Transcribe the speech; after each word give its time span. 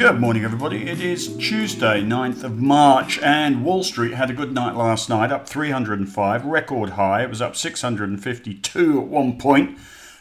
Good 0.00 0.18
morning, 0.18 0.44
everybody. 0.44 0.88
It 0.88 1.02
is 1.02 1.36
Tuesday, 1.36 2.00
9th 2.00 2.42
of 2.42 2.58
March, 2.58 3.18
and 3.18 3.62
Wall 3.62 3.82
Street 3.82 4.14
had 4.14 4.30
a 4.30 4.32
good 4.32 4.50
night 4.50 4.74
last 4.74 5.10
night, 5.10 5.30
up 5.30 5.46
305, 5.46 6.46
record 6.46 6.90
high. 6.90 7.22
It 7.22 7.28
was 7.28 7.42
up 7.42 7.54
652 7.54 8.98
at 8.98 9.06
one 9.06 9.38
point. 9.38 9.78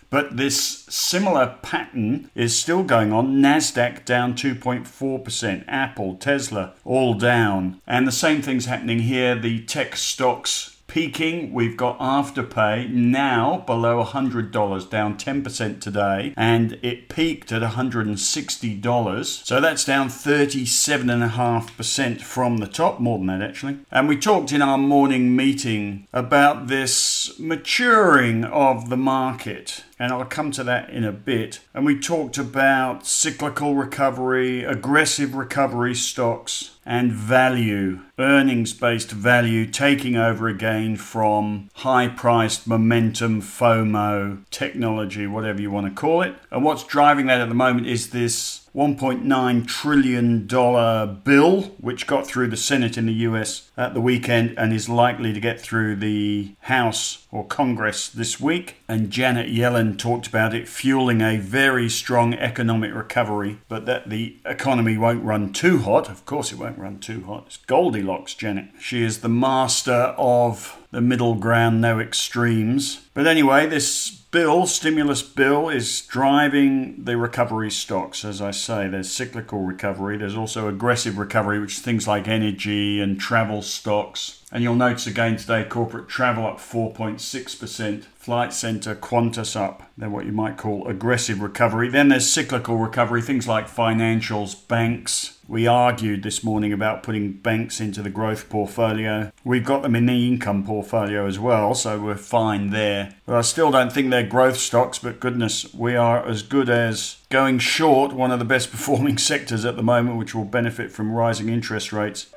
But 0.10 0.36
this 0.36 0.84
similar 0.90 1.56
pattern 1.62 2.30
is 2.36 2.60
still 2.60 2.84
going 2.84 3.14
on. 3.14 3.38
NASDAQ 3.42 4.04
down 4.04 4.34
2.4%, 4.34 5.64
Apple, 5.70 6.16
Tesla 6.16 6.74
all 6.84 7.14
down. 7.14 7.80
And 7.88 8.06
the 8.06 8.12
same 8.12 8.42
thing's 8.42 8.66
happening 8.66 9.00
here. 9.00 9.34
The 9.34 9.64
tech 9.64 9.96
stocks 9.96 10.76
peaking. 10.90 11.54
We've 11.54 11.78
got 11.78 11.98
Afterpay 12.00 12.90
now 12.90 13.64
below 13.66 14.04
$100, 14.04 14.90
down 14.90 15.18
10% 15.18 15.80
today, 15.80 16.34
and 16.36 16.78
it 16.82 17.08
peaked 17.08 17.52
at 17.52 17.62
$160. 17.62 19.46
So 19.46 19.62
that's 19.62 19.86
down 19.86 20.10
37.5% 20.10 22.22
from 22.22 22.58
the 22.58 22.68
top, 22.68 23.00
more 23.00 23.20
than 23.20 23.28
that 23.28 23.42
actually. 23.42 23.78
And 23.92 24.10
we 24.10 24.18
talked 24.18 24.52
in 24.52 24.62
our 24.62 24.78
morning 24.78 25.34
meeting 25.36 26.08
about 26.12 26.68
this 26.68 27.40
maturing 27.40 28.44
of 28.44 28.90
the 28.90 28.98
market 28.98 29.86
and 30.00 30.14
I'll 30.14 30.26
come 30.26 30.52
to 30.52 30.64
that 30.64 30.90
in 30.90 31.04
a 31.04 31.12
bit. 31.12 31.60
And 31.74 31.86
we 31.86 32.00
talked 32.00 32.38
about 32.38 33.06
cyclical 33.06 33.76
recovery, 33.76 34.64
aggressive 34.64 35.36
recovery 35.36 35.94
stocks, 35.94 36.72
and 36.86 37.12
value, 37.12 38.00
earnings 38.18 38.74
based 38.74 39.12
value 39.12 39.66
taking 39.68 40.16
over 40.16 40.48
again 40.48 40.96
from 40.96 41.70
high 41.76 42.08
priced 42.08 42.66
momentum, 42.66 43.42
FOMO, 43.42 44.44
technology, 44.50 45.28
whatever 45.28 45.62
you 45.62 45.70
want 45.70 45.86
to 45.88 46.00
call 46.02 46.22
it. 46.22 46.36
And 46.50 46.64
what's 46.64 46.84
driving 46.84 47.28
that 47.28 47.42
at 47.42 47.50
the 47.50 47.56
moment 47.56 47.86
is 47.86 48.10
this 48.10 48.69
$1.9 48.80 49.68
trillion 49.68 50.46
bill, 50.46 51.62
which 51.82 52.08
got 52.08 52.26
through 52.26 52.48
the 52.48 52.56
Senate 52.56 52.98
in 52.98 53.08
the 53.08 53.14
US 53.14 53.70
at 53.76 53.94
the 53.94 54.00
weekend 54.00 54.58
and 54.58 54.72
is 54.72 54.88
likely 54.88 55.34
to 55.34 55.40
get 55.42 55.60
through 55.60 55.98
the 55.98 56.54
House 56.62 57.28
or 57.30 57.46
Congress 57.46 58.08
this 58.08 58.40
week. 58.40 58.78
And 58.88 59.12
Janet 59.12 59.52
Yellen 59.52 60.00
talked 60.00 60.28
about 60.28 60.54
it 60.54 60.70
fueling 60.70 61.20
a 61.20 61.36
very 61.36 61.90
strong 61.90 62.34
economic 62.36 62.94
recovery, 62.94 63.60
but 63.68 63.86
that 63.86 64.10
the 64.10 64.38
economy 64.46 64.98
won't 64.98 65.26
run 65.26 65.52
too 65.52 65.80
hot. 65.80 66.10
Of 66.10 66.26
course, 66.26 66.54
it 66.54 66.58
won't 66.58 66.80
run 66.80 67.00
too 67.00 67.26
hot. 67.26 67.48
It's 67.48 67.58
Goldilocks, 67.58 68.34
Janet. 68.34 68.70
She 68.80 69.04
is 69.04 69.20
the 69.20 69.28
master 69.28 70.16
of 70.18 70.78
the 70.92 71.02
middle 71.02 71.36
ground, 71.36 71.82
no 71.82 72.00
extremes. 72.00 73.02
But 73.14 73.28
anyway, 73.28 73.68
this 73.68 74.10
bill, 74.32 74.68
stimulus 74.68 75.22
bill, 75.22 75.70
is 75.70 76.02
driving 76.02 77.04
the 77.04 77.18
recovery 77.18 77.72
stocks. 77.72 78.24
As 78.24 78.42
I 78.42 78.52
say, 78.52 78.88
there's 78.88 79.12
cyclical 79.12 79.60
recovery, 79.60 80.18
there's 80.18 80.36
also 80.36 80.68
aggressive 80.68 81.18
recovery, 81.18 81.60
which 81.60 81.78
is 81.78 81.80
things 81.80 82.08
like 82.08 82.28
energy 82.28 83.02
and 83.02 83.20
travel 83.20 83.62
stocks. 83.62 84.40
And 84.52 84.64
you'll 84.64 84.76
notice 84.76 85.06
again 85.06 85.38
today 85.38 85.64
corporate 85.64 86.08
travel 86.08 86.46
up 86.46 86.58
4.6%, 86.58 88.04
Flight 88.04 88.52
Centre, 88.52 88.96
Qantas 88.96 89.56
up. 89.56 89.84
They're 89.98 90.10
what 90.10 90.26
you 90.26 90.32
might 90.32 90.58
call 90.58 90.88
aggressive 90.88 91.40
recovery. 91.42 91.90
Then 91.90 92.10
there's 92.10 92.30
cyclical 92.30 92.78
recovery, 92.78 93.22
things 93.22 93.48
like 93.48 93.68
financials, 93.68 94.56
banks. 94.68 95.38
We 95.48 95.68
argued 95.68 96.24
this 96.24 96.44
morning 96.44 96.74
about 96.74 97.04
putting 97.04 97.34
banks 97.34 97.80
into 97.80 98.02
the 98.02 98.10
growth 98.10 98.50
portfolio. 98.50 99.32
We've 99.44 99.66
got 99.66 99.82
them 99.82 99.96
in 99.96 100.06
the 100.06 100.28
income 100.28 100.64
portfolio 100.64 101.26
as 101.26 101.40
well, 101.40 101.74
so 101.74 102.00
we're 102.00 102.16
fine 102.16 102.70
there. 102.70 103.16
But 103.26 103.36
I 103.36 103.42
still 103.42 103.72
don't 103.72 103.92
think 103.92 104.10
they're 104.10 104.19
growth 104.24 104.58
stocks, 104.58 105.00
but 105.00 105.20
goodness, 105.20 105.74
we 105.74 105.96
are 105.96 106.26
as 106.26 106.42
good 106.42 106.70
as 106.70 107.18
going 107.30 107.60
short 107.60 108.14
one 108.14 108.32
of 108.32 108.40
the 108.40 108.46
best 108.46 108.72
performing 108.72 109.18
sectors 109.18 109.66
at 109.66 109.76
the 109.76 109.84
moment, 109.84 110.18
which 110.18 110.34
will 110.34 110.46
benefit 110.46 110.92
from 110.92 111.12
rising 111.12 111.50
interest 111.50 111.94
rates 111.94 112.28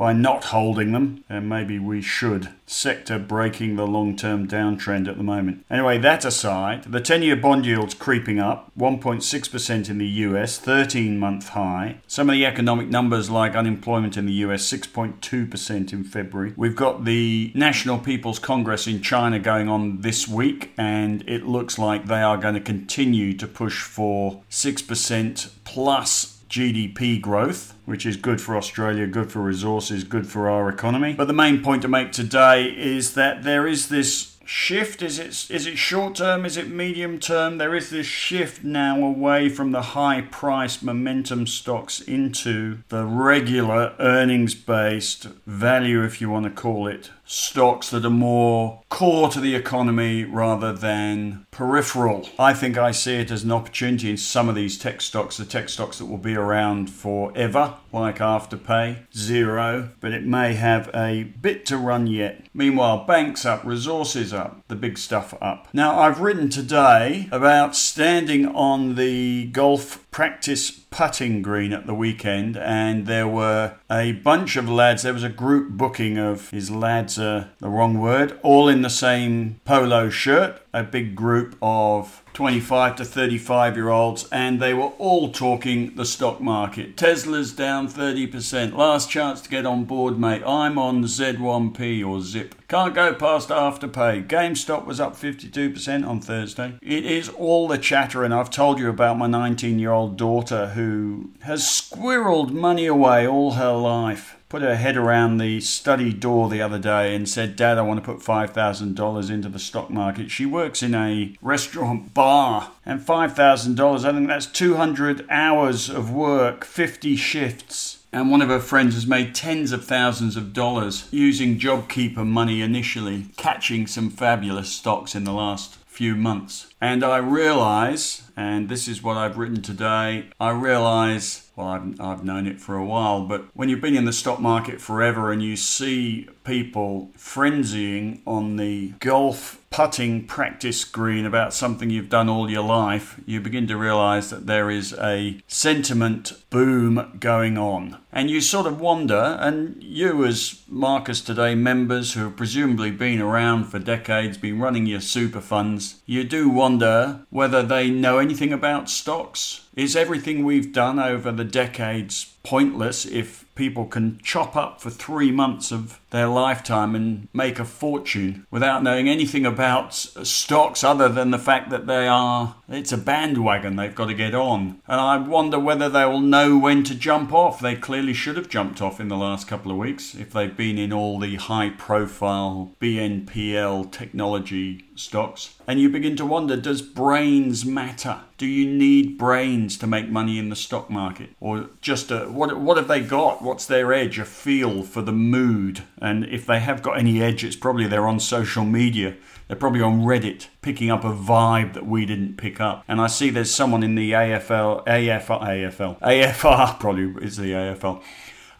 by 0.00 0.14
not 0.14 0.44
holding 0.44 0.92
them, 0.92 1.22
and 1.28 1.46
maybe 1.46 1.78
we 1.78 2.00
should. 2.00 2.48
Sector 2.64 3.18
breaking 3.18 3.76
the 3.76 3.86
long 3.86 4.16
term 4.16 4.48
downtrend 4.48 5.06
at 5.06 5.18
the 5.18 5.22
moment. 5.22 5.62
Anyway, 5.68 5.98
that 5.98 6.24
aside, 6.24 6.84
the 6.84 7.02
10 7.02 7.20
year 7.20 7.36
bond 7.36 7.66
yield's 7.66 7.92
creeping 7.92 8.40
up 8.40 8.72
1.6% 8.78 9.90
in 9.90 9.98
the 9.98 10.06
US, 10.06 10.56
13 10.56 11.18
month 11.18 11.50
high. 11.50 11.98
Some 12.06 12.30
of 12.30 12.32
the 12.32 12.46
economic 12.46 12.88
numbers, 12.88 13.28
like 13.28 13.54
unemployment 13.54 14.16
in 14.16 14.24
the 14.24 14.32
US, 14.44 14.66
6.2% 14.72 15.92
in 15.92 16.04
February. 16.04 16.54
We've 16.56 16.74
got 16.74 17.04
the 17.04 17.52
National 17.54 17.98
People's 17.98 18.38
Congress 18.38 18.86
in 18.86 19.02
China 19.02 19.38
going 19.38 19.68
on 19.68 20.00
this 20.00 20.26
week, 20.26 20.72
and 20.78 21.22
it 21.28 21.44
looks 21.44 21.78
like 21.78 22.06
they 22.06 22.22
are 22.22 22.38
going 22.38 22.54
to 22.54 22.60
continue 22.60 23.34
to 23.34 23.46
push 23.46 23.82
for 23.82 24.42
6% 24.48 25.50
plus 25.64 26.39
GDP 26.50 27.20
growth, 27.20 27.74
which 27.84 28.04
is 28.04 28.16
good 28.16 28.40
for 28.40 28.56
Australia, 28.56 29.06
good 29.06 29.30
for 29.30 29.40
resources, 29.40 30.02
good 30.02 30.26
for 30.26 30.50
our 30.50 30.68
economy. 30.68 31.14
But 31.14 31.28
the 31.28 31.32
main 31.32 31.62
point 31.62 31.82
to 31.82 31.88
make 31.88 32.10
today 32.10 32.64
is 32.64 33.14
that 33.14 33.44
there 33.44 33.68
is 33.68 33.88
this 33.88 34.36
shift. 34.44 35.00
Is 35.00 35.20
it 35.20 35.48
is 35.48 35.66
it 35.66 35.78
short 35.78 36.16
term? 36.16 36.44
Is 36.44 36.56
it 36.56 36.68
medium 36.68 37.20
term? 37.20 37.58
There 37.58 37.76
is 37.76 37.90
this 37.90 38.06
shift 38.06 38.64
now 38.64 39.00
away 39.02 39.48
from 39.48 39.70
the 39.70 39.82
high 39.82 40.22
price 40.22 40.82
momentum 40.82 41.46
stocks 41.46 42.00
into 42.00 42.78
the 42.88 43.04
regular 43.04 43.94
earnings 44.00 44.56
based 44.56 45.24
value 45.46 46.02
if 46.02 46.20
you 46.20 46.28
want 46.28 46.46
to 46.46 46.50
call 46.50 46.88
it 46.88 47.10
stocks 47.30 47.90
that 47.90 48.04
are 48.04 48.10
more 48.10 48.82
core 48.88 49.28
to 49.28 49.40
the 49.40 49.54
economy 49.54 50.24
rather 50.24 50.72
than 50.72 51.46
peripheral. 51.52 52.28
I 52.40 52.52
think 52.52 52.76
I 52.76 52.90
see 52.90 53.14
it 53.14 53.30
as 53.30 53.44
an 53.44 53.52
opportunity 53.52 54.10
in 54.10 54.16
some 54.16 54.48
of 54.48 54.56
these 54.56 54.76
tech 54.76 55.00
stocks, 55.00 55.36
the 55.36 55.44
tech 55.44 55.68
stocks 55.68 55.98
that 55.98 56.06
will 56.06 56.18
be 56.18 56.34
around 56.34 56.90
forever, 56.90 57.74
like 57.92 58.18
Afterpay, 58.18 59.06
Xero, 59.12 59.90
but 60.00 60.12
it 60.12 60.24
may 60.24 60.54
have 60.54 60.90
a 60.92 61.22
bit 61.22 61.64
to 61.66 61.76
run 61.76 62.08
yet. 62.08 62.44
Meanwhile, 62.52 63.04
banks 63.04 63.46
up, 63.46 63.64
resources 63.64 64.32
up, 64.32 64.66
the 64.66 64.74
big 64.74 64.98
stuff 64.98 65.32
up. 65.40 65.68
Now, 65.72 66.00
I've 66.00 66.20
written 66.20 66.48
today 66.48 67.28
about 67.30 67.76
standing 67.76 68.44
on 68.46 68.96
the 68.96 69.46
golf 69.46 70.09
practice 70.20 70.70
putting 70.70 71.40
green 71.40 71.72
at 71.72 71.86
the 71.86 71.94
weekend, 71.94 72.54
and 72.54 73.06
there 73.06 73.26
were 73.26 73.72
a 73.90 74.12
bunch 74.12 74.54
of 74.54 74.68
lads. 74.68 75.02
There 75.02 75.14
was 75.14 75.22
a 75.22 75.30
group 75.30 75.70
booking 75.70 76.18
of 76.18 76.50
his 76.50 76.70
lads, 76.70 77.18
uh, 77.18 77.46
the 77.58 77.70
wrong 77.70 77.98
word, 77.98 78.38
all 78.42 78.68
in 78.68 78.82
the 78.82 78.90
same 78.90 79.58
polo 79.64 80.10
shirt. 80.10 80.60
A 80.74 80.82
big 80.82 81.16
group 81.16 81.56
of 81.62 82.19
25 82.34 82.96
to 82.96 83.04
35 83.04 83.76
year 83.76 83.88
olds, 83.88 84.28
and 84.30 84.60
they 84.60 84.74
were 84.74 84.92
all 84.98 85.30
talking 85.30 85.94
the 85.96 86.04
stock 86.04 86.40
market. 86.40 86.96
Tesla's 86.96 87.52
down 87.52 87.88
30%. 87.88 88.74
Last 88.74 89.10
chance 89.10 89.40
to 89.42 89.50
get 89.50 89.66
on 89.66 89.84
board, 89.84 90.18
mate. 90.18 90.42
I'm 90.46 90.78
on 90.78 91.04
Z1P 91.04 92.06
or 92.06 92.20
ZIP. 92.20 92.54
Can't 92.68 92.94
go 92.94 93.14
past 93.14 93.48
Afterpay. 93.48 94.26
GameStop 94.26 94.86
was 94.86 95.00
up 95.00 95.16
52% 95.16 96.06
on 96.06 96.20
Thursday. 96.20 96.78
It 96.82 97.04
is 97.04 97.28
all 97.30 97.68
the 97.68 97.78
chatter, 97.78 98.22
and 98.24 98.32
I've 98.32 98.50
told 98.50 98.78
you 98.78 98.88
about 98.88 99.18
my 99.18 99.26
19 99.26 99.78
year 99.78 99.92
old 99.92 100.16
daughter 100.16 100.68
who 100.68 101.30
has 101.40 101.62
squirreled 101.62 102.50
money 102.50 102.86
away 102.86 103.26
all 103.26 103.52
her 103.52 103.72
life 103.72 104.36
put 104.50 104.62
her 104.62 104.74
head 104.74 104.96
around 104.96 105.38
the 105.38 105.60
study 105.60 106.12
door 106.12 106.48
the 106.50 106.60
other 106.60 106.78
day 106.78 107.14
and 107.14 107.28
said, 107.28 107.54
Dad, 107.54 107.78
I 107.78 107.82
want 107.82 108.04
to 108.04 108.12
put 108.12 108.22
$5,000 108.22 109.30
into 109.30 109.48
the 109.48 109.58
stock 109.60 109.90
market. 109.90 110.30
She 110.30 110.44
works 110.44 110.82
in 110.82 110.92
a 110.92 111.36
restaurant 111.40 112.12
bar, 112.12 112.72
and 112.84 113.00
$5,000, 113.00 114.04
I 114.04 114.12
think 114.12 114.26
that's 114.26 114.46
200 114.46 115.24
hours 115.30 115.88
of 115.88 116.12
work, 116.12 116.64
50 116.64 117.14
shifts. 117.14 118.02
And 118.12 118.28
one 118.28 118.42
of 118.42 118.48
her 118.48 118.58
friends 118.58 118.94
has 118.94 119.06
made 119.06 119.36
tens 119.36 119.70
of 119.70 119.84
thousands 119.84 120.36
of 120.36 120.52
dollars 120.52 121.06
using 121.12 121.60
JobKeeper 121.60 122.26
money 122.26 122.60
initially, 122.60 123.26
catching 123.36 123.86
some 123.86 124.10
fabulous 124.10 124.72
stocks 124.72 125.14
in 125.14 125.22
the 125.22 125.32
last 125.32 125.79
few 125.90 126.14
months. 126.14 126.72
And 126.80 127.04
I 127.04 127.18
realize, 127.18 128.22
and 128.36 128.68
this 128.68 128.86
is 128.86 129.02
what 129.02 129.16
I've 129.16 129.36
written 129.36 129.60
today, 129.60 130.28
I 130.38 130.50
realize 130.50 131.50
well, 131.56 131.66
I've, 131.66 132.00
I've 132.00 132.24
known 132.24 132.46
it 132.46 132.60
for 132.60 132.76
a 132.76 132.84
while, 132.84 133.26
but 133.26 133.44
when 133.54 133.68
you've 133.68 133.80
been 133.80 133.96
in 133.96 134.04
the 134.04 134.12
stock 134.12 134.40
market 134.40 134.80
forever 134.80 135.32
and 135.32 135.42
you 135.42 135.56
see 135.56 136.28
people 136.44 137.10
frenzying 137.18 138.20
on 138.24 138.56
the 138.56 138.94
golf 139.00 139.59
putting 139.80 140.26
practice 140.26 140.84
green 140.84 141.24
about 141.24 141.54
something 141.54 141.88
you've 141.88 142.10
done 142.10 142.28
all 142.28 142.50
your 142.50 142.62
life, 142.62 143.18
you 143.24 143.40
begin 143.40 143.66
to 143.66 143.78
realize 143.78 144.28
that 144.28 144.46
there 144.46 144.70
is 144.70 144.92
a 145.00 145.40
sentiment 145.48 146.34
boom 146.50 147.16
going 147.18 147.56
on. 147.56 147.96
And 148.12 148.28
you 148.28 148.42
sort 148.42 148.66
of 148.66 148.78
wonder, 148.78 149.38
and 149.40 149.82
you, 149.82 150.26
as 150.26 150.62
Marcus 150.68 151.22
Today 151.22 151.54
members 151.54 152.12
who 152.12 152.24
have 152.24 152.36
presumably 152.36 152.90
been 152.90 153.22
around 153.22 153.64
for 153.64 153.78
decades, 153.78 154.36
been 154.36 154.60
running 154.60 154.84
your 154.84 155.00
super 155.00 155.40
funds, 155.40 156.02
you 156.04 156.24
do 156.24 156.50
wonder 156.50 157.24
whether 157.30 157.62
they 157.62 157.88
know 157.88 158.18
anything 158.18 158.52
about 158.52 158.90
stocks 158.90 159.66
Is 159.80 159.96
everything 159.96 160.44
we've 160.44 160.74
done 160.74 160.98
over 160.98 161.32
the 161.32 161.42
decades 161.42 162.34
pointless 162.42 163.06
if 163.06 163.46
people 163.54 163.86
can 163.86 164.18
chop 164.22 164.54
up 164.54 164.78
for 164.78 164.90
three 164.90 165.30
months 165.30 165.72
of 165.72 166.00
their 166.10 166.26
lifetime 166.26 166.94
and 166.94 167.28
make 167.32 167.58
a 167.58 167.64
fortune 167.64 168.46
without 168.50 168.82
knowing 168.82 169.08
anything 169.08 169.46
about 169.46 169.94
stocks 169.94 170.84
other 170.84 171.08
than 171.08 171.30
the 171.30 171.38
fact 171.38 171.70
that 171.70 171.86
they 171.86 172.06
are 172.06 172.56
it's 172.68 172.92
a 172.92 172.98
bandwagon 172.98 173.76
they've 173.76 173.94
got 173.94 174.06
to 174.06 174.14
get 174.14 174.34
on. 174.34 174.82
And 174.86 175.00
i 175.00 175.16
wonder 175.16 175.58
whether 175.58 175.88
they 175.88 176.04
will 176.04 176.20
know 176.20 176.58
when 176.58 176.84
to 176.84 176.94
jump 176.94 177.32
off. 177.32 177.58
They 177.58 177.74
clearly 177.74 178.12
should 178.12 178.36
have 178.36 178.50
jumped 178.50 178.82
off 178.82 179.00
in 179.00 179.08
the 179.08 179.16
last 179.16 179.48
couple 179.48 179.72
of 179.72 179.78
weeks 179.78 180.14
if 180.14 180.32
they've 180.32 180.56
been 180.56 180.76
in 180.76 180.92
all 180.92 181.18
the 181.18 181.36
high 181.36 181.70
profile 181.70 182.74
bnpl 182.82 183.90
technology 183.90 184.84
stocks 185.00 185.54
and 185.66 185.80
you 185.80 185.88
begin 185.88 186.16
to 186.16 186.26
wonder 186.26 186.56
does 186.56 186.82
brains 186.82 187.64
matter? 187.64 188.20
Do 188.38 188.46
you 188.46 188.70
need 188.70 189.18
brains 189.18 189.76
to 189.78 189.86
make 189.86 190.08
money 190.08 190.38
in 190.38 190.48
the 190.48 190.56
stock 190.56 190.90
market? 190.90 191.30
Or 191.40 191.70
just 191.80 192.10
a, 192.10 192.26
what 192.26 192.58
what 192.60 192.76
have 192.76 192.88
they 192.88 193.00
got? 193.00 193.42
What's 193.42 193.66
their 193.66 193.92
edge 193.92 194.18
a 194.18 194.24
feel 194.24 194.82
for 194.82 195.02
the 195.02 195.12
mood? 195.12 195.82
And 196.00 196.24
if 196.24 196.46
they 196.46 196.60
have 196.60 196.82
got 196.82 196.98
any 196.98 197.22
edge 197.22 197.44
it's 197.44 197.56
probably 197.56 197.86
they're 197.86 198.08
on 198.08 198.20
social 198.20 198.64
media. 198.64 199.16
They're 199.48 199.56
probably 199.56 199.82
on 199.82 200.02
Reddit 200.02 200.46
picking 200.62 200.90
up 200.90 201.02
a 201.02 201.12
vibe 201.12 201.74
that 201.74 201.84
we 201.84 202.06
didn't 202.06 202.36
pick 202.36 202.60
up. 202.60 202.84
And 202.86 203.00
I 203.00 203.08
see 203.08 203.30
there's 203.30 203.52
someone 203.52 203.82
in 203.82 203.96
the 203.96 204.12
AFL, 204.12 204.86
AFL, 204.86 205.42
AFL, 205.42 206.00
AFR 206.00 206.78
probably 206.78 207.26
is 207.26 207.36
the 207.36 207.50
AFL. 207.50 208.00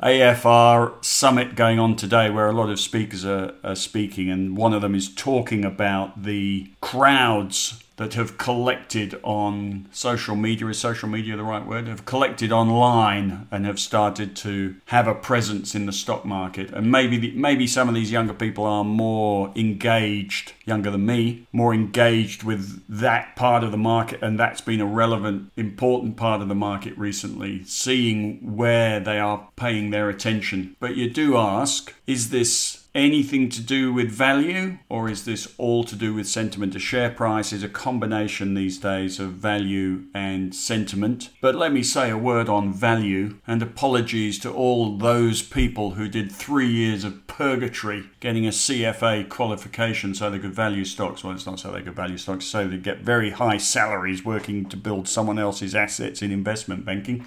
AFR 0.02 1.05
summit 1.05 1.55
going 1.55 1.79
on 1.79 1.94
today 1.94 2.31
where 2.31 2.49
a 2.49 2.52
lot 2.52 2.70
of 2.70 2.81
speakers 2.81 3.25
are, 3.25 3.55
are 3.62 3.75
speaking, 3.75 4.31
and 4.31 4.56
one 4.56 4.73
of 4.73 4.81
them 4.81 4.94
is 4.94 5.14
talking 5.14 5.64
about 5.64 6.23
the 6.23 6.70
crowds 6.81 7.82
that 8.00 8.14
have 8.14 8.38
collected 8.38 9.20
on 9.23 9.87
social 9.93 10.35
media 10.35 10.67
is 10.69 10.79
social 10.79 11.06
media 11.06 11.37
the 11.37 11.44
right 11.44 11.67
word? 11.67 11.87
Have 11.87 12.06
collected 12.06 12.50
online 12.50 13.47
and 13.50 13.67
have 13.67 13.79
started 13.79 14.35
to 14.37 14.76
have 14.87 15.06
a 15.06 15.14
presence 15.14 15.75
in 15.75 15.85
the 15.85 15.93
stock 15.93 16.25
market. 16.25 16.70
And 16.70 16.91
maybe 16.91 17.19
the, 17.19 17.32
maybe 17.32 17.67
some 17.67 17.91
of 17.91 17.94
these 17.94 18.11
younger 18.11 18.32
people 18.32 18.64
are 18.64 18.85
more 18.85 19.52
engaged 19.55 20.55
younger 20.64 20.91
than 20.91 21.05
me 21.05 21.47
more 21.52 21.75
engaged 21.75 22.44
with 22.44 22.82
that 22.88 23.35
part 23.35 23.64
of 23.64 23.73
the 23.73 23.76
market 23.76 24.23
and 24.23 24.38
that's 24.38 24.61
been 24.61 24.81
a 24.81 24.87
relevant 24.87 25.50
important 25.56 26.17
part 26.17 26.41
of 26.41 26.49
the 26.49 26.55
market 26.55 26.97
recently 26.97 27.64
seeing 27.64 28.56
where 28.56 29.00
they 29.00 29.19
are 29.19 29.49
paying 29.56 29.91
their 29.91 30.08
attention. 30.08 30.76
But 30.79 30.97
you 30.97 31.11
do 31.11 31.37
ask 31.37 31.93
is 32.06 32.31
this 32.31 32.80
anything 32.95 33.49
to 33.49 33.61
do 33.61 33.93
with 33.93 34.11
value, 34.11 34.79
or 34.89 35.09
is 35.09 35.25
this 35.25 35.53
all 35.59 35.85
to 35.85 35.97
do 35.97 36.15
with 36.15 36.27
sentiment? 36.29 36.75
A 36.75 36.79
share 36.79 37.11
price 37.11 37.53
is 37.53 37.63
a 37.63 37.69
combination 37.69 38.55
these 38.55 38.79
days 38.79 39.21
of 39.21 39.33
value 39.33 40.05
and 40.15 40.55
sentiment. 40.55 41.31
But 41.41 41.55
let 41.55 41.73
me 41.73 41.83
say 41.83 42.11
a 42.11 42.19
word 42.19 42.49
on 42.49 42.73
value, 42.73 43.39
and 43.47 43.63
apologies 43.63 44.39
to 44.41 44.53
all 44.53 44.97
those 44.97 45.43
people 45.43 45.93
who 45.93 46.09
did 46.09 46.33
three 46.33 46.69
years 46.69 47.05
of 47.05 47.27
purgatory 47.27 48.05
getting 48.21 48.47
a 48.47 48.51
CFA 48.51 49.29
qualification 49.29 50.15
so 50.15 50.31
they 50.31 50.39
could 50.39 50.55
value 50.55 50.85
stocks. 50.85 51.23
Well, 51.23 51.35
it's 51.35 51.47
not 51.47 51.61
so 51.61 51.71
they 51.73 51.83
could 51.83 51.97
value 51.97 52.19
stocks, 52.19 52.45
so 52.45 52.67
they 52.67 52.77
get 52.77 52.99
very 52.99 53.31
high 53.31 53.59
salaries 53.59 54.25
working 54.25 54.69
to 54.69 54.77
build 54.77 55.09
someone 55.09 55.39
else's 55.39 55.75
assets 55.75 56.23
in 56.23 56.31
investment 56.31 56.85
banking 56.85 57.25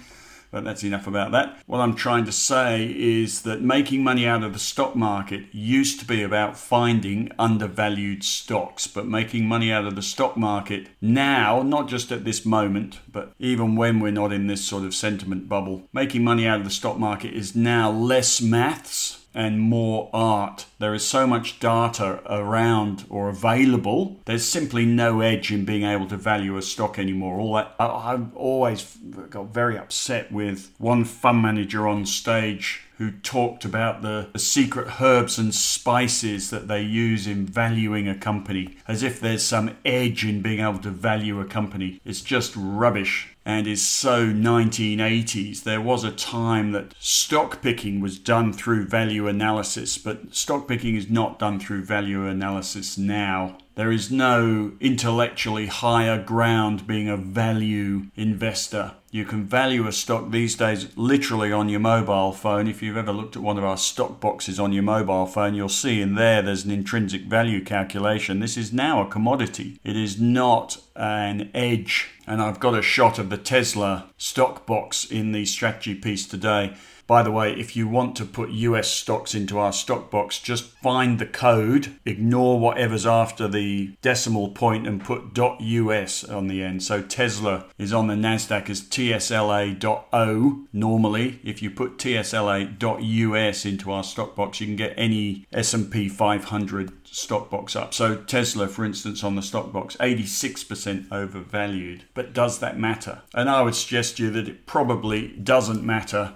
but 0.54 0.62
that's 0.62 0.84
enough 0.84 1.08
about 1.08 1.32
that. 1.32 1.58
What 1.66 1.80
I'm 1.80 1.96
trying 1.96 2.26
to 2.26 2.32
say 2.32 2.94
is 2.96 3.42
that 3.42 3.60
making 3.60 4.04
money 4.04 4.24
out 4.24 4.44
of 4.44 4.52
the 4.52 4.60
stock 4.60 4.94
market 4.94 5.46
used 5.50 5.98
to 5.98 6.06
be 6.06 6.22
about 6.22 6.56
finding 6.56 7.28
undervalued 7.40 8.22
stocks, 8.22 8.86
but 8.86 9.04
making 9.04 9.48
money 9.48 9.72
out 9.72 9.84
of 9.84 9.96
the 9.96 10.00
stock 10.00 10.36
market 10.36 10.86
now, 11.00 11.62
not 11.62 11.88
just 11.88 12.12
at 12.12 12.24
this 12.24 12.46
moment, 12.46 13.00
but 13.10 13.32
even 13.40 13.74
when 13.74 13.98
we're 13.98 14.12
not 14.12 14.32
in 14.32 14.46
this 14.46 14.64
sort 14.64 14.84
of 14.84 14.94
sentiment 14.94 15.48
bubble, 15.48 15.88
making 15.92 16.22
money 16.22 16.46
out 16.46 16.60
of 16.60 16.64
the 16.64 16.70
stock 16.70 17.00
market 17.00 17.34
is 17.34 17.56
now 17.56 17.90
less 17.90 18.40
maths 18.40 19.23
and 19.34 19.60
more 19.60 20.08
art. 20.12 20.66
There 20.78 20.94
is 20.94 21.04
so 21.04 21.26
much 21.26 21.58
data 21.58 22.22
around 22.26 23.04
or 23.10 23.28
available. 23.28 24.20
There's 24.24 24.44
simply 24.44 24.86
no 24.86 25.20
edge 25.20 25.52
in 25.52 25.64
being 25.64 25.82
able 25.82 26.06
to 26.08 26.16
value 26.16 26.56
a 26.56 26.62
stock 26.62 26.98
anymore. 26.98 27.38
All 27.38 27.54
that 27.54 27.74
I've 27.78 28.34
always 28.36 28.96
got 29.30 29.52
very 29.52 29.76
upset 29.76 30.30
with 30.30 30.70
one 30.78 31.04
fund 31.04 31.42
manager 31.42 31.88
on 31.88 32.06
stage 32.06 32.82
who 32.98 33.10
talked 33.10 33.64
about 33.64 34.02
the, 34.02 34.28
the, 34.32 34.38
secret 34.38 35.00
herbs 35.00 35.38
and 35.38 35.54
spices 35.54 36.50
that 36.50 36.68
they 36.68 36.80
use 36.80 37.26
in 37.26 37.46
valuing 37.46 38.08
a 38.08 38.14
company, 38.14 38.76
as 38.86 39.02
if 39.02 39.20
there's 39.20 39.42
some 39.42 39.76
edge 39.84 40.24
in 40.24 40.42
being 40.42 40.60
able 40.60 40.78
to 40.78 40.90
value 40.90 41.40
a 41.40 41.44
company. 41.44 42.00
It's 42.04 42.20
just 42.20 42.52
rubbish 42.56 43.34
and 43.44 43.66
is 43.66 43.84
so 43.84 44.26
1980s. 44.26 45.62
There 45.62 45.80
was 45.80 46.04
a 46.04 46.12
time 46.12 46.72
that 46.72 46.94
stock 46.98 47.60
picking 47.60 48.00
was 48.00 48.18
done 48.18 48.52
through 48.52 48.86
value 48.86 49.26
analysis, 49.26 49.98
but 49.98 50.34
stock 50.34 50.66
picking 50.66 50.96
is 50.96 51.10
not 51.10 51.38
done 51.38 51.60
through 51.60 51.84
value 51.84 52.26
analysis 52.26 52.96
now. 52.96 53.58
There 53.76 53.90
is 53.90 54.08
no 54.08 54.72
intellectually 54.78 55.66
higher 55.66 56.22
ground 56.22 56.86
being 56.86 57.08
a 57.08 57.16
value 57.16 58.06
investor. 58.14 58.92
You 59.10 59.24
can 59.24 59.46
value 59.46 59.88
a 59.88 59.92
stock 59.92 60.30
these 60.30 60.54
days 60.54 60.96
literally 60.96 61.50
on 61.50 61.68
your 61.68 61.80
mobile 61.80 62.30
phone. 62.30 62.68
If 62.68 62.82
you've 62.82 62.96
ever 62.96 63.12
looked 63.12 63.34
at 63.34 63.42
one 63.42 63.58
of 63.58 63.64
our 63.64 63.76
stock 63.76 64.20
boxes 64.20 64.60
on 64.60 64.72
your 64.72 64.84
mobile 64.84 65.26
phone, 65.26 65.54
you'll 65.54 65.68
see 65.68 66.00
in 66.00 66.14
there 66.14 66.40
there's 66.40 66.64
an 66.64 66.70
intrinsic 66.70 67.22
value 67.22 67.64
calculation. 67.64 68.38
This 68.38 68.56
is 68.56 68.72
now 68.72 69.02
a 69.02 69.10
commodity, 69.10 69.80
it 69.82 69.96
is 69.96 70.20
not 70.20 70.78
an 70.94 71.50
edge. 71.52 72.10
And 72.28 72.40
I've 72.40 72.60
got 72.60 72.78
a 72.78 72.82
shot 72.82 73.18
of 73.18 73.28
the 73.28 73.36
Tesla 73.36 74.08
stock 74.16 74.66
box 74.66 75.04
in 75.04 75.32
the 75.32 75.44
strategy 75.44 75.96
piece 75.96 76.26
today. 76.26 76.74
By 77.06 77.22
the 77.22 77.30
way, 77.30 77.52
if 77.52 77.76
you 77.76 77.86
want 77.86 78.16
to 78.16 78.24
put 78.24 78.50
US 78.50 78.90
stocks 78.90 79.34
into 79.34 79.58
our 79.58 79.72
stock 79.72 80.10
box, 80.10 80.38
just 80.38 80.64
find 80.64 81.18
the 81.18 81.26
code, 81.26 81.98
ignore 82.04 82.58
whatever's 82.58 83.06
after 83.06 83.46
the 83.46 83.96
decimal 84.00 84.48
point, 84.48 84.86
and 84.86 85.04
put 85.04 85.38
.us 85.38 86.24
on 86.24 86.48
the 86.48 86.62
end. 86.62 86.82
So 86.82 87.02
Tesla 87.02 87.66
is 87.78 87.92
on 87.92 88.06
the 88.06 88.14
Nasdaq 88.14 88.70
as 88.70 88.82
TSLA.O. 88.82 90.66
Normally, 90.72 91.40
if 91.44 91.62
you 91.62 91.70
put 91.70 91.98
TSLA.us 91.98 93.64
into 93.64 93.92
our 93.92 94.04
stock 94.04 94.34
box, 94.34 94.60
you 94.60 94.66
can 94.66 94.76
get 94.76 94.94
any 94.96 95.46
S&P 95.52 96.08
500 96.08 96.92
stock 97.06 97.50
box 97.50 97.76
up. 97.76 97.94
So 97.94 98.16
Tesla, 98.16 98.66
for 98.66 98.84
instance, 98.84 99.22
on 99.22 99.36
the 99.36 99.42
stock 99.42 99.72
box, 99.72 99.96
86% 99.96 101.10
overvalued. 101.12 102.04
But 102.12 102.32
does 102.32 102.58
that 102.58 102.78
matter? 102.78 103.22
And 103.34 103.48
I 103.48 103.62
would 103.62 103.74
suggest 103.74 104.16
to 104.16 104.24
you 104.24 104.30
that 104.30 104.48
it 104.48 104.66
probably 104.66 105.28
doesn't 105.28 105.84
matter 105.84 106.34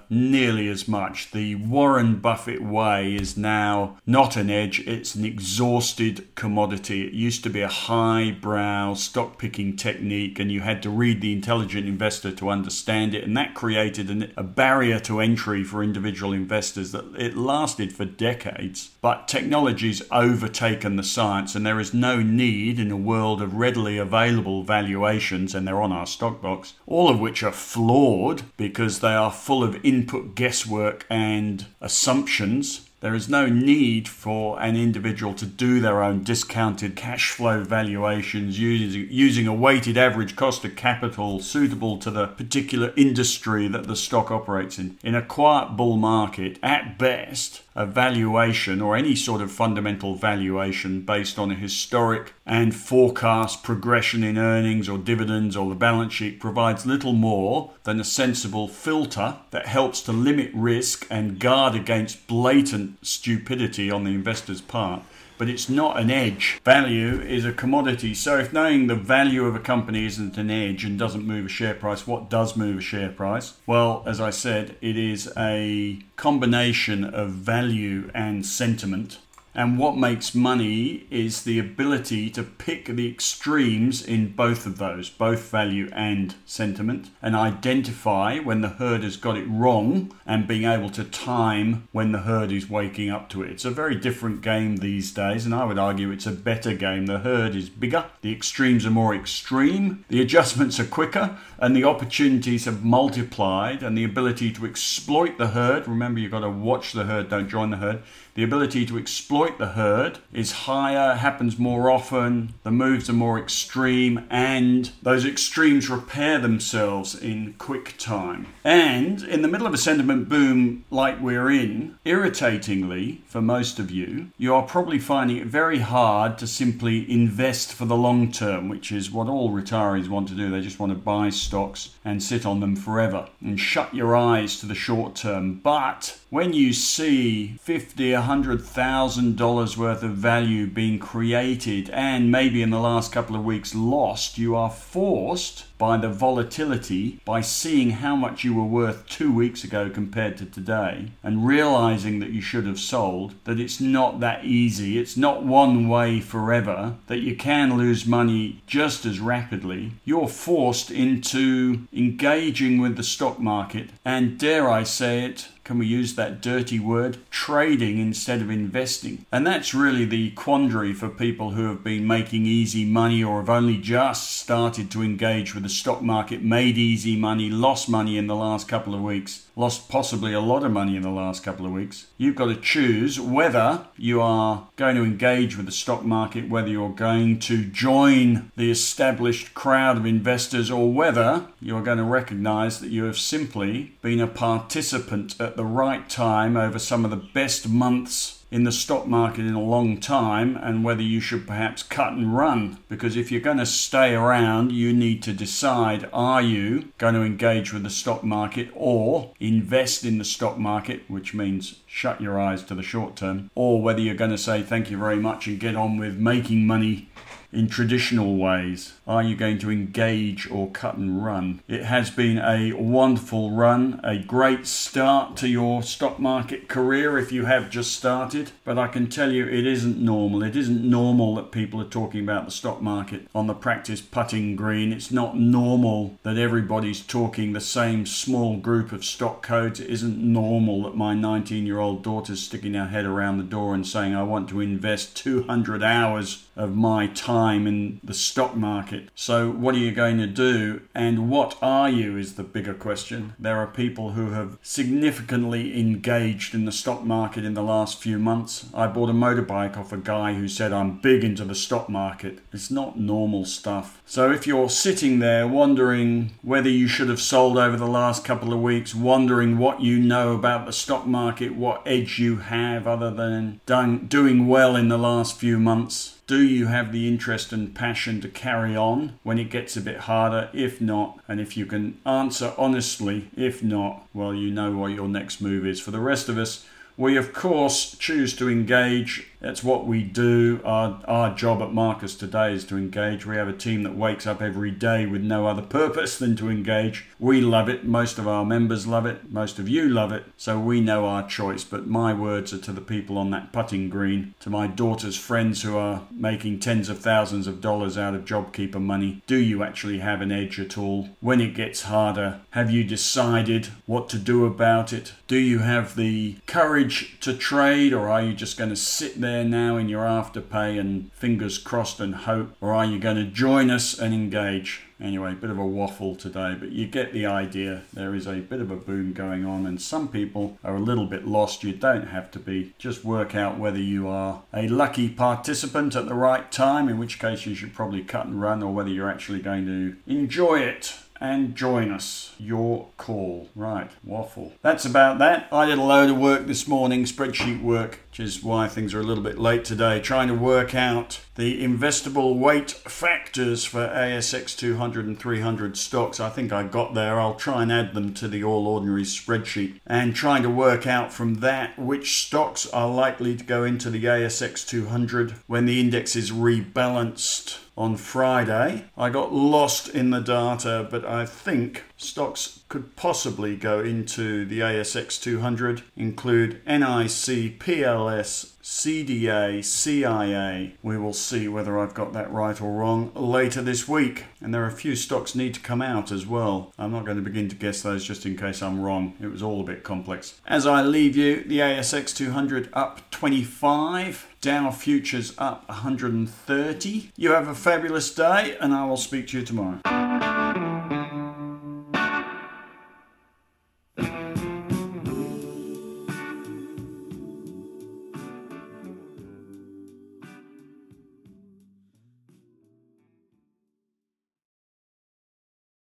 nearly 0.58 0.72
as 0.72 0.88
much. 0.88 1.30
The 1.30 1.54
Warren 1.54 2.16
Buffett 2.16 2.60
way 2.60 3.14
is 3.14 3.36
now 3.36 3.96
not 4.06 4.36
an 4.36 4.50
edge, 4.50 4.80
it's 4.80 5.14
an 5.14 5.24
exhausted 5.24 6.34
commodity. 6.34 7.06
It 7.06 7.12
used 7.12 7.44
to 7.44 7.50
be 7.50 7.60
a 7.60 7.68
highbrow 7.68 8.94
stock 8.94 9.38
picking 9.38 9.76
technique, 9.76 10.38
and 10.38 10.50
you 10.50 10.60
had 10.60 10.82
to 10.82 10.90
read 10.90 11.20
The 11.20 11.32
Intelligent 11.32 11.86
Investor 11.86 12.32
to 12.32 12.48
understand 12.48 13.14
it, 13.14 13.24
and 13.24 13.36
that 13.36 13.54
created 13.54 14.10
an, 14.10 14.32
a 14.36 14.42
barrier 14.42 14.98
to 15.00 15.20
entry 15.20 15.62
for 15.62 15.82
individual 15.82 16.32
investors 16.32 16.92
that 16.92 17.04
it 17.16 17.36
lasted 17.36 17.92
for 17.92 18.04
decades. 18.04 18.90
But 19.00 19.28
technology's 19.28 20.02
overtaken 20.10 20.96
the 20.96 21.02
science, 21.02 21.54
and 21.54 21.64
there 21.64 21.80
is 21.80 21.94
no 21.94 22.20
need 22.20 22.80
in 22.80 22.90
a 22.90 22.96
world 22.96 23.40
of 23.40 23.54
readily 23.54 23.96
available 23.98 24.64
valuations, 24.64 25.54
and 25.54 25.66
they're 25.66 25.82
on 25.82 25.92
our 25.92 26.06
stock 26.06 26.42
box, 26.42 26.74
all 26.86 27.08
of 27.08 27.20
which 27.20 27.42
are 27.42 27.52
flawed 27.52 28.42
because 28.56 29.00
they 29.00 29.14
are 29.14 29.30
full 29.30 29.62
of 29.62 29.78
input 29.84 30.34
guesswork 30.48 31.04
and 31.10 31.66
assumptions 31.82 32.88
there 33.00 33.14
is 33.14 33.28
no 33.28 33.46
need 33.46 34.08
for 34.08 34.60
an 34.60 34.74
individual 34.74 35.32
to 35.34 35.46
do 35.46 35.78
their 35.78 36.02
own 36.02 36.24
discounted 36.24 36.96
cash 36.96 37.30
flow 37.30 37.62
valuations 37.62 38.58
using, 38.58 39.06
using 39.08 39.46
a 39.46 39.54
weighted 39.54 39.96
average 39.96 40.34
cost 40.34 40.64
of 40.64 40.74
capital 40.74 41.38
suitable 41.38 41.98
to 41.98 42.10
the 42.10 42.26
particular 42.26 42.92
industry 42.96 43.68
that 43.68 43.86
the 43.86 43.94
stock 43.94 44.32
operates 44.32 44.80
in. 44.80 44.98
In 45.04 45.14
a 45.14 45.22
quiet 45.22 45.76
bull 45.76 45.96
market, 45.96 46.58
at 46.60 46.98
best, 46.98 47.62
a 47.76 47.86
valuation 47.86 48.82
or 48.82 48.96
any 48.96 49.14
sort 49.14 49.40
of 49.40 49.52
fundamental 49.52 50.16
valuation 50.16 51.02
based 51.02 51.38
on 51.38 51.52
a 51.52 51.54
historic 51.54 52.34
and 52.48 52.74
forecast 52.74 53.62
progression 53.62 54.24
in 54.24 54.38
earnings 54.38 54.88
or 54.88 54.96
dividends 54.96 55.54
or 55.54 55.68
the 55.68 55.74
balance 55.74 56.14
sheet 56.14 56.40
provides 56.40 56.86
little 56.86 57.12
more 57.12 57.72
than 57.84 58.00
a 58.00 58.04
sensible 58.04 58.66
filter 58.66 59.36
that 59.50 59.66
helps 59.66 60.00
to 60.00 60.12
limit 60.12 60.50
risk 60.54 61.06
and 61.10 61.38
guard 61.38 61.74
against 61.74 62.26
blatant 62.26 62.96
stupidity 63.06 63.90
on 63.90 64.04
the 64.04 64.10
investor's 64.10 64.62
part 64.62 65.02
but 65.38 65.48
it's 65.48 65.68
not 65.68 65.98
an 65.98 66.10
edge. 66.10 66.60
Value 66.64 67.20
is 67.20 67.44
a 67.44 67.52
commodity. 67.52 68.12
So 68.12 68.38
if 68.38 68.52
knowing 68.52 68.88
the 68.88 68.96
value 68.96 69.46
of 69.46 69.54
a 69.54 69.60
company 69.60 70.04
isn't 70.04 70.36
an 70.36 70.50
edge 70.50 70.84
and 70.84 70.98
doesn't 70.98 71.24
move 71.24 71.46
a 71.46 71.48
share 71.48 71.74
price, 71.74 72.06
what 72.06 72.28
does 72.28 72.56
move 72.56 72.78
a 72.78 72.80
share 72.80 73.08
price? 73.08 73.54
Well, 73.64 74.02
as 74.04 74.20
I 74.20 74.30
said, 74.30 74.76
it 74.80 74.96
is 74.96 75.32
a 75.36 76.00
combination 76.16 77.04
of 77.04 77.30
value 77.30 78.10
and 78.12 78.44
sentiment 78.44 79.18
And 79.58 79.76
what 79.76 79.96
makes 79.96 80.36
money 80.36 81.08
is 81.10 81.42
the 81.42 81.58
ability 81.58 82.30
to 82.30 82.44
pick 82.44 82.84
the 82.84 83.10
extremes 83.10 84.00
in 84.00 84.30
both 84.34 84.66
of 84.66 84.78
those, 84.78 85.10
both 85.10 85.50
value 85.50 85.90
and 85.92 86.36
sentiment, 86.46 87.10
and 87.20 87.34
identify 87.34 88.38
when 88.38 88.60
the 88.60 88.68
herd 88.68 89.02
has 89.02 89.16
got 89.16 89.36
it 89.36 89.48
wrong 89.48 90.14
and 90.24 90.46
being 90.46 90.62
able 90.62 90.90
to 90.90 91.02
time 91.02 91.88
when 91.90 92.12
the 92.12 92.20
herd 92.20 92.52
is 92.52 92.70
waking 92.70 93.10
up 93.10 93.28
to 93.30 93.42
it. 93.42 93.50
It's 93.50 93.64
a 93.64 93.70
very 93.70 93.96
different 93.96 94.42
game 94.42 94.76
these 94.76 95.10
days, 95.10 95.44
and 95.44 95.52
I 95.52 95.64
would 95.64 95.76
argue 95.76 96.12
it's 96.12 96.26
a 96.26 96.30
better 96.30 96.72
game. 96.72 97.06
The 97.06 97.18
herd 97.18 97.56
is 97.56 97.68
bigger, 97.68 98.04
the 98.20 98.32
extremes 98.32 98.86
are 98.86 98.92
more 98.92 99.12
extreme, 99.12 100.04
the 100.06 100.22
adjustments 100.22 100.78
are 100.78 100.84
quicker, 100.84 101.36
and 101.58 101.74
the 101.74 101.82
opportunities 101.82 102.66
have 102.66 102.84
multiplied, 102.84 103.82
and 103.82 103.98
the 103.98 104.04
ability 104.04 104.52
to 104.52 104.66
exploit 104.66 105.36
the 105.36 105.48
herd 105.48 105.88
remember, 105.88 106.20
you've 106.20 106.30
got 106.30 106.40
to 106.40 106.48
watch 106.48 106.92
the 106.92 107.06
herd, 107.06 107.28
don't 107.28 107.48
join 107.48 107.70
the 107.70 107.78
herd 107.78 108.04
the 108.38 108.44
ability 108.44 108.86
to 108.86 108.96
exploit 108.96 109.58
the 109.58 109.70
herd 109.70 110.20
is 110.32 110.52
higher, 110.52 111.16
happens 111.16 111.58
more 111.58 111.90
often, 111.90 112.54
the 112.62 112.70
moves 112.70 113.10
are 113.10 113.12
more 113.12 113.36
extreme, 113.36 114.24
and 114.30 114.92
those 115.02 115.26
extremes 115.26 115.90
repair 115.90 116.38
themselves 116.38 117.16
in 117.16 117.52
quick 117.58 117.96
time. 117.98 118.46
And 118.62 119.24
in 119.24 119.42
the 119.42 119.48
middle 119.48 119.66
of 119.66 119.74
a 119.74 119.76
sentiment 119.76 120.28
boom 120.28 120.84
like 120.88 121.20
we're 121.20 121.50
in, 121.50 121.98
irritatingly 122.04 123.22
for 123.26 123.40
most 123.40 123.80
of 123.80 123.90
you, 123.90 124.30
you 124.38 124.54
are 124.54 124.62
probably 124.62 125.00
finding 125.00 125.38
it 125.38 125.48
very 125.48 125.80
hard 125.80 126.38
to 126.38 126.46
simply 126.46 127.10
invest 127.10 127.72
for 127.72 127.86
the 127.86 127.96
long 127.96 128.30
term, 128.30 128.68
which 128.68 128.92
is 128.92 129.10
what 129.10 129.26
all 129.26 129.50
retirees 129.50 130.08
want 130.08 130.28
to 130.28 130.36
do. 130.36 130.48
They 130.48 130.60
just 130.60 130.78
want 130.78 130.92
to 130.92 130.98
buy 130.98 131.30
stocks 131.30 131.96
and 132.04 132.22
sit 132.22 132.46
on 132.46 132.60
them 132.60 132.76
forever 132.76 133.30
and 133.40 133.58
shut 133.58 133.92
your 133.92 134.14
eyes 134.14 134.60
to 134.60 134.66
the 134.66 134.76
short 134.76 135.16
term. 135.16 135.54
But 135.54 136.20
when 136.30 136.52
you 136.52 136.72
see 136.72 137.56
fifty, 137.60 138.14
a 138.28 138.30
hundred 138.30 138.60
thousand 138.60 139.38
dollars 139.38 139.78
worth 139.78 140.02
of 140.02 140.10
value 140.10 140.66
being 140.66 140.98
created 140.98 141.88
and 141.88 142.30
maybe 142.30 142.60
in 142.60 142.68
the 142.68 142.78
last 142.78 143.10
couple 143.10 143.34
of 143.34 143.42
weeks 143.42 143.74
lost, 143.74 144.36
you 144.36 144.54
are 144.54 144.68
forced 144.68 145.64
by 145.78 145.96
the 145.96 146.08
volatility, 146.08 147.20
by 147.24 147.40
seeing 147.40 147.90
how 147.90 148.16
much 148.16 148.44
you 148.44 148.52
were 148.52 148.64
worth 148.64 149.08
two 149.08 149.32
weeks 149.32 149.64
ago 149.64 149.88
compared 149.88 150.36
to 150.36 150.44
today, 150.44 151.12
and 151.22 151.46
realizing 151.46 152.18
that 152.18 152.30
you 152.30 152.40
should 152.40 152.66
have 152.66 152.80
sold, 152.80 153.32
that 153.44 153.60
it's 153.60 153.80
not 153.80 154.20
that 154.20 154.44
easy. 154.44 154.98
It's 154.98 155.16
not 155.16 155.44
one 155.44 155.88
way 155.88 156.20
forever, 156.20 156.96
that 157.06 157.20
you 157.20 157.36
can 157.36 157.78
lose 157.78 158.06
money 158.06 158.60
just 158.66 159.06
as 159.06 159.20
rapidly. 159.20 159.92
You're 160.04 160.28
forced 160.28 160.90
into 160.90 161.86
engaging 161.92 162.80
with 162.80 162.96
the 162.96 163.04
stock 163.04 163.38
market, 163.38 163.90
and 164.04 164.36
dare 164.38 164.68
I 164.68 164.82
say 164.82 165.24
it, 165.24 165.48
can 165.68 165.76
we 165.76 165.86
use 165.86 166.14
that 166.14 166.40
dirty 166.40 166.80
word? 166.80 167.18
Trading 167.30 167.98
instead 167.98 168.40
of 168.40 168.48
investing. 168.48 169.26
And 169.30 169.46
that's 169.46 169.74
really 169.74 170.06
the 170.06 170.30
quandary 170.30 170.94
for 170.94 171.10
people 171.10 171.50
who 171.50 171.66
have 171.66 171.84
been 171.84 172.06
making 172.06 172.46
easy 172.46 172.86
money 172.86 173.22
or 173.22 173.40
have 173.40 173.50
only 173.50 173.76
just 173.76 174.32
started 174.38 174.90
to 174.92 175.02
engage 175.02 175.52
with 175.52 175.64
the 175.64 175.68
stock 175.68 176.00
market, 176.00 176.42
made 176.42 176.78
easy 176.78 177.16
money, 177.16 177.50
lost 177.50 177.86
money 177.86 178.16
in 178.16 178.28
the 178.28 178.34
last 178.34 178.66
couple 178.66 178.94
of 178.94 179.02
weeks, 179.02 179.44
lost 179.58 179.88
possibly 179.88 180.32
a 180.32 180.40
lot 180.40 180.62
of 180.62 180.70
money 180.70 180.94
in 180.94 181.02
the 181.02 181.10
last 181.10 181.42
couple 181.42 181.66
of 181.66 181.72
weeks. 181.72 182.06
You've 182.16 182.36
got 182.36 182.46
to 182.46 182.54
choose 182.54 183.18
whether 183.18 183.86
you 183.96 184.20
are 184.22 184.68
going 184.76 184.94
to 184.94 185.02
engage 185.02 185.56
with 185.56 185.66
the 185.66 185.72
stock 185.72 186.04
market, 186.04 186.48
whether 186.48 186.68
you're 186.68 186.90
going 186.90 187.40
to 187.40 187.64
join 187.64 188.52
the 188.56 188.70
established 188.70 189.54
crowd 189.54 189.96
of 189.96 190.06
investors, 190.06 190.70
or 190.70 190.92
whether 190.92 191.48
you're 191.60 191.82
going 191.82 191.98
to 191.98 192.04
recognize 192.04 192.78
that 192.78 192.90
you 192.90 193.02
have 193.02 193.18
simply 193.18 193.96
been 194.00 194.20
a 194.20 194.28
participant 194.28 195.34
at 195.40 195.56
the 195.56 195.64
right 195.64 196.08
time 196.08 196.56
over 196.56 196.78
some 196.78 197.04
of 197.04 197.10
the 197.10 197.16
best 197.16 197.68
months 197.68 198.37
in 198.50 198.64
the 198.64 198.72
stock 198.72 199.06
market 199.06 199.44
in 199.44 199.54
a 199.54 199.62
long 199.62 199.98
time 200.00 200.56
and 200.56 200.82
whether 200.82 201.02
you 201.02 201.20
should 201.20 201.46
perhaps 201.46 201.82
cut 201.82 202.12
and 202.12 202.36
run. 202.36 202.78
Because 202.88 203.16
if 203.16 203.30
you're 203.30 203.40
going 203.40 203.58
to 203.58 203.66
stay 203.66 204.14
around, 204.14 204.72
you 204.72 204.92
need 204.92 205.22
to 205.22 205.32
decide 205.32 206.08
are 206.12 206.42
you 206.42 206.92
going 206.98 207.14
to 207.14 207.22
engage 207.22 207.72
with 207.72 207.82
the 207.82 207.90
stock 207.90 208.24
market 208.24 208.70
or 208.74 209.32
invest 209.38 210.04
in 210.04 210.18
the 210.18 210.24
stock 210.24 210.58
market, 210.58 211.02
which 211.08 211.34
means 211.34 211.80
shut 211.86 212.20
your 212.20 212.40
eyes 212.40 212.62
to 212.62 212.74
the 212.74 212.82
short 212.82 213.16
term, 213.16 213.50
or 213.54 213.82
whether 213.82 214.00
you're 214.00 214.14
going 214.14 214.30
to 214.30 214.38
say 214.38 214.62
thank 214.62 214.90
you 214.90 214.96
very 214.96 215.16
much 215.16 215.46
and 215.46 215.60
get 215.60 215.76
on 215.76 215.98
with 215.98 216.16
making 216.16 216.66
money 216.66 217.07
in 217.52 217.68
traditional 217.68 218.36
ways? 218.36 218.94
Are 219.06 219.22
you 219.22 219.34
going 219.34 219.58
to 219.60 219.70
engage 219.70 220.50
or 220.50 220.70
cut 220.70 220.96
and 220.96 221.24
run? 221.24 221.60
It 221.66 221.84
has 221.84 222.10
been 222.10 222.38
a 222.38 222.72
wonderful 222.72 223.52
run, 223.52 224.00
a 224.04 224.18
great 224.18 224.66
start 224.66 225.36
to 225.38 225.48
your 225.48 225.82
stock 225.82 226.18
market 226.18 226.68
career 226.68 227.18
if 227.18 227.32
you 227.32 227.46
have 227.46 227.70
just 227.70 227.92
started. 227.94 228.52
But 228.64 228.78
I 228.78 228.88
can 228.88 229.08
tell 229.08 229.32
you 229.32 229.46
it 229.46 229.66
isn't 229.66 229.98
normal. 229.98 230.42
It 230.42 230.56
isn't 230.56 230.88
normal 230.88 231.36
that 231.36 231.52
people 231.52 231.80
are 231.80 231.88
talking 231.88 232.22
about 232.22 232.44
the 232.44 232.50
stock 232.50 232.82
market 232.82 233.26
on 233.34 233.46
the 233.46 233.54
practice 233.54 234.00
putting 234.00 234.54
green. 234.54 234.92
It's 234.92 235.10
not 235.10 235.38
normal 235.38 236.18
that 236.22 236.36
everybody's 236.36 237.00
talking 237.00 237.52
the 237.52 237.60
same 237.60 238.04
small 238.04 238.58
group 238.58 238.92
of 238.92 239.04
stock 239.04 239.42
codes. 239.42 239.80
It 239.80 239.88
isn't 239.88 240.18
normal 240.18 240.82
that 240.82 240.96
my 240.96 241.14
19 241.14 241.66
year 241.66 241.78
old 241.78 242.02
daughter's 242.02 242.42
sticking 242.42 242.74
her 242.74 242.88
head 242.88 243.06
around 243.06 243.38
the 243.38 243.44
door 243.44 243.74
and 243.74 243.86
saying, 243.86 244.14
I 244.14 244.22
want 244.22 244.50
to 244.50 244.60
invest 244.60 245.16
200 245.16 245.82
hours 245.82 246.44
of 246.56 246.76
my 246.76 247.06
time 247.06 247.37
in 247.38 248.00
the 248.02 248.14
stock 248.14 248.56
market. 248.56 249.08
So, 249.14 249.50
what 249.50 249.74
are 249.74 249.78
you 249.78 249.92
going 249.92 250.18
to 250.18 250.26
do? 250.26 250.82
And 250.94 251.30
what 251.30 251.56
are 251.62 251.88
you 251.88 252.16
is 252.16 252.34
the 252.34 252.42
bigger 252.42 252.74
question. 252.74 253.34
There 253.38 253.58
are 253.58 253.66
people 253.66 254.12
who 254.12 254.30
have 254.30 254.58
significantly 254.60 255.78
engaged 255.78 256.54
in 256.54 256.64
the 256.64 256.72
stock 256.72 257.04
market 257.04 257.44
in 257.44 257.54
the 257.54 257.62
last 257.62 258.00
few 258.00 258.18
months. 258.18 258.66
I 258.74 258.88
bought 258.88 259.08
a 259.08 259.12
motorbike 259.12 259.76
off 259.76 259.92
a 259.92 259.96
guy 259.96 260.34
who 260.34 260.48
said, 260.48 260.72
I'm 260.72 261.00
big 261.00 261.22
into 261.22 261.44
the 261.44 261.54
stock 261.54 261.88
market. 261.88 262.40
It's 262.52 262.70
not 262.70 262.98
normal 262.98 263.44
stuff. 263.44 264.02
So, 264.04 264.30
if 264.32 264.46
you're 264.46 264.70
sitting 264.70 265.20
there 265.20 265.46
wondering 265.46 266.32
whether 266.42 266.68
you 266.68 266.88
should 266.88 267.08
have 267.08 267.20
sold 267.20 267.56
over 267.56 267.76
the 267.76 267.86
last 267.86 268.24
couple 268.24 268.52
of 268.52 268.60
weeks, 268.60 268.94
wondering 268.94 269.58
what 269.58 269.80
you 269.80 269.98
know 269.98 270.34
about 270.34 270.66
the 270.66 270.72
stock 270.72 271.06
market, 271.06 271.54
what 271.54 271.82
edge 271.86 272.18
you 272.18 272.38
have 272.38 272.86
other 272.86 273.10
than 273.10 273.60
doing 274.08 274.46
well 274.48 274.74
in 274.74 274.88
the 274.88 274.98
last 274.98 275.38
few 275.38 275.58
months, 275.58 276.17
do 276.28 276.42
you 276.42 276.66
have 276.66 276.92
the 276.92 277.08
interest 277.08 277.54
and 277.54 277.74
passion 277.74 278.20
to 278.20 278.28
carry 278.28 278.76
on 278.76 279.18
when 279.22 279.38
it 279.38 279.50
gets 279.50 279.78
a 279.78 279.80
bit 279.80 280.00
harder? 280.00 280.50
If 280.52 280.78
not, 280.78 281.18
and 281.26 281.40
if 281.40 281.56
you 281.56 281.64
can 281.64 281.98
answer 282.04 282.52
honestly, 282.58 283.30
if 283.34 283.62
not, 283.62 284.06
well, 284.12 284.34
you 284.34 284.50
know 284.50 284.76
what 284.76 284.92
your 284.92 285.08
next 285.08 285.40
move 285.40 285.66
is. 285.66 285.80
For 285.80 285.90
the 285.90 286.00
rest 286.00 286.28
of 286.28 286.36
us, 286.36 286.66
we 286.98 287.16
of 287.16 287.32
course 287.32 287.96
choose 287.96 288.36
to 288.36 288.50
engage 288.50 289.27
that's 289.40 289.62
what 289.62 289.86
we 289.86 290.02
do. 290.02 290.60
Our, 290.64 291.00
our 291.06 291.34
job 291.34 291.62
at 291.62 291.72
Marcus 291.72 292.16
Today 292.16 292.52
is 292.52 292.64
to 292.66 292.76
engage. 292.76 293.24
We 293.24 293.36
have 293.36 293.48
a 293.48 293.52
team 293.52 293.84
that 293.84 293.96
wakes 293.96 294.26
up 294.26 294.42
every 294.42 294.72
day 294.72 295.06
with 295.06 295.22
no 295.22 295.46
other 295.46 295.62
purpose 295.62 296.18
than 296.18 296.34
to 296.36 296.50
engage. 296.50 297.06
We 297.20 297.40
love 297.40 297.68
it. 297.68 297.84
Most 297.84 298.18
of 298.18 298.26
our 298.26 298.44
members 298.44 298.86
love 298.86 299.06
it. 299.06 299.30
Most 299.30 299.58
of 299.58 299.68
you 299.68 299.88
love 299.88 300.12
it. 300.12 300.24
So 300.36 300.58
we 300.58 300.80
know 300.80 301.06
our 301.06 301.26
choice. 301.26 301.62
But 301.62 301.86
my 301.86 302.12
words 302.12 302.52
are 302.52 302.58
to 302.58 302.72
the 302.72 302.80
people 302.80 303.16
on 303.16 303.30
that 303.30 303.52
putting 303.52 303.88
green, 303.88 304.34
to 304.40 304.50
my 304.50 304.66
daughter's 304.66 305.16
friends 305.16 305.62
who 305.62 305.76
are 305.76 306.02
making 306.10 306.58
tens 306.58 306.88
of 306.88 306.98
thousands 306.98 307.46
of 307.46 307.60
dollars 307.60 307.96
out 307.96 308.14
of 308.14 308.24
JobKeeper 308.24 308.80
money. 308.80 309.22
Do 309.26 309.36
you 309.36 309.62
actually 309.62 310.00
have 310.00 310.20
an 310.20 310.32
edge 310.32 310.58
at 310.58 310.76
all? 310.76 311.10
When 311.20 311.40
it 311.40 311.54
gets 311.54 311.82
harder, 311.82 312.40
have 312.50 312.70
you 312.72 312.82
decided 312.82 313.68
what 313.86 314.08
to 314.08 314.18
do 314.18 314.46
about 314.46 314.92
it? 314.92 315.12
Do 315.28 315.36
you 315.36 315.60
have 315.60 315.94
the 315.94 316.36
courage 316.46 317.20
to 317.20 317.34
trade 317.34 317.92
or 317.92 318.08
are 318.08 318.22
you 318.22 318.32
just 318.32 318.58
going 318.58 318.70
to 318.70 318.76
sit 318.76 319.20
there? 319.20 319.27
There 319.28 319.44
now 319.44 319.76
in 319.76 319.88
your 319.88 320.04
afterpay 320.04 320.80
and 320.80 321.12
fingers 321.12 321.58
crossed 321.58 322.00
and 322.00 322.14
hope, 322.14 322.54
or 322.60 322.72
are 322.72 322.86
you 322.86 322.98
going 322.98 323.16
to 323.16 323.24
join 323.24 323.70
us 323.70 323.98
and 323.98 324.14
engage? 324.14 324.84
Anyway, 325.00 325.32
bit 325.34 325.50
of 325.50 325.58
a 325.58 325.66
waffle 325.66 326.16
today, 326.16 326.56
but 326.58 326.72
you 326.72 326.86
get 326.86 327.12
the 327.12 327.26
idea. 327.26 327.82
There 327.92 328.14
is 328.14 328.26
a 328.26 328.40
bit 328.40 328.60
of 328.60 328.70
a 328.70 328.76
boom 328.76 329.12
going 329.12 329.44
on, 329.44 329.66
and 329.66 329.80
some 329.80 330.08
people 330.08 330.58
are 330.64 330.76
a 330.76 330.80
little 330.80 331.06
bit 331.06 331.26
lost. 331.26 331.62
You 331.62 331.72
don't 331.72 332.08
have 332.08 332.30
to 332.32 332.38
be. 332.38 332.74
Just 332.78 333.04
work 333.04 333.34
out 333.34 333.58
whether 333.58 333.78
you 333.78 334.08
are 334.08 334.42
a 334.52 334.66
lucky 334.66 335.08
participant 335.08 335.94
at 335.94 336.06
the 336.06 336.14
right 336.14 336.50
time, 336.50 336.88
in 336.88 336.98
which 336.98 337.20
case 337.20 337.46
you 337.46 337.54
should 337.54 337.74
probably 337.74 338.02
cut 338.02 338.26
and 338.26 338.40
run, 338.40 338.62
or 338.62 338.72
whether 338.72 338.90
you're 338.90 339.10
actually 339.10 339.40
going 339.40 339.66
to 339.66 339.96
enjoy 340.12 340.60
it 340.60 340.94
and 341.20 341.54
join 341.54 341.90
us. 341.90 342.34
Your 342.38 342.88
call. 342.96 343.48
Right, 343.54 343.90
waffle. 344.04 344.52
That's 344.62 344.84
about 344.84 345.18
that. 345.18 345.48
I 345.52 345.66
did 345.66 345.78
a 345.78 345.82
load 345.82 346.10
of 346.10 346.18
work 346.18 346.46
this 346.46 346.66
morning, 346.66 347.04
spreadsheet 347.04 347.62
work, 347.62 348.00
which 348.18 348.26
is 348.26 348.42
why 348.42 348.66
things 348.66 348.94
are 348.94 349.00
a 349.00 349.04
little 349.04 349.22
bit 349.22 349.38
late 349.38 349.64
today, 349.64 350.00
trying 350.00 350.26
to 350.26 350.34
work 350.34 350.74
out 350.74 351.20
the 351.36 351.62
investable 351.62 352.36
weight 352.36 352.72
factors 352.72 353.64
for 353.64 353.86
ASX 353.86 354.58
200 354.58 355.06
and 355.06 355.20
300 355.20 355.76
stocks. 355.76 356.18
I 356.18 356.28
think 356.28 356.52
I 356.52 356.64
got 356.64 356.94
there. 356.94 357.20
I'll 357.20 357.36
try 357.36 357.62
and 357.62 357.70
add 357.70 357.94
them 357.94 358.12
to 358.14 358.26
the 358.26 358.42
All 358.42 358.66
Ordinary 358.66 359.04
spreadsheet 359.04 359.78
and 359.86 360.16
trying 360.16 360.42
to 360.42 360.50
work 360.50 360.84
out 360.84 361.12
from 361.12 361.36
that 361.36 361.78
which 361.78 362.26
stocks 362.26 362.66
are 362.70 362.90
likely 362.90 363.36
to 363.36 363.44
go 363.44 363.62
into 363.62 363.88
the 363.88 364.02
ASX 364.04 364.66
200 364.66 365.36
when 365.46 365.66
the 365.66 365.78
index 365.78 366.16
is 366.16 366.32
rebalanced 366.32 367.60
on 367.76 367.96
Friday. 367.96 368.86
I 368.96 369.10
got 369.10 369.32
lost 369.32 369.88
in 369.88 370.10
the 370.10 370.18
data, 370.18 370.88
but 370.90 371.04
I 371.04 371.24
think 371.24 371.84
stocks 371.98 372.60
could 372.68 372.96
possibly 372.96 373.56
go 373.56 373.80
into 373.80 374.44
the 374.44 374.60
ASX 374.60 375.20
200 375.20 375.82
include 375.96 376.60
NIC, 376.66 377.58
PLS, 377.58 378.52
CDA, 378.62 379.64
CIA. 379.64 380.74
We 380.82 380.98
will 380.98 381.12
see 381.12 381.48
whether 381.48 381.78
I've 381.78 381.94
got 381.94 382.12
that 382.12 382.30
right 382.32 382.60
or 382.60 382.72
wrong 382.72 383.12
later 383.14 383.62
this 383.62 383.88
week. 383.88 384.24
And 384.40 384.54
there 384.54 384.62
are 384.62 384.68
a 384.68 384.72
few 384.72 384.94
stocks 384.94 385.34
need 385.34 385.54
to 385.54 385.60
come 385.60 385.82
out 385.82 386.12
as 386.12 386.26
well. 386.26 386.72
I'm 386.78 386.92
not 386.92 387.04
going 387.04 387.16
to 387.16 387.22
begin 387.22 387.48
to 387.48 387.56
guess 387.56 387.82
those 387.82 388.04
just 388.04 388.26
in 388.26 388.36
case 388.36 388.62
I'm 388.62 388.80
wrong. 388.80 389.14
It 389.20 389.28
was 389.28 389.42
all 389.42 389.60
a 389.60 389.64
bit 389.64 389.84
complex. 389.84 390.40
As 390.46 390.66
I 390.66 390.82
leave 390.82 391.16
you, 391.16 391.42
the 391.44 391.58
ASX 391.58 392.14
200 392.14 392.68
up 392.72 393.10
25. 393.10 394.26
Dow 394.40 394.70
futures 394.70 395.34
up 395.36 395.68
130. 395.68 397.10
You 397.16 397.32
have 397.32 397.48
a 397.48 397.54
fabulous 397.54 398.14
day, 398.14 398.56
and 398.60 398.72
I 398.72 398.84
will 398.84 398.96
speak 398.96 399.28
to 399.28 399.40
you 399.40 399.44
tomorrow. 399.44 400.07